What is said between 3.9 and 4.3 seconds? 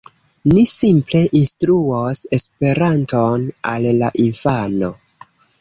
la